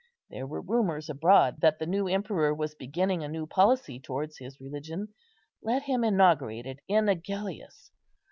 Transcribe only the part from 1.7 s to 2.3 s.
the new